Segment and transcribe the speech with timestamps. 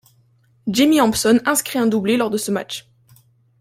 [0.67, 2.89] Jimmy Hampson inscrit un doublé lors de ce match.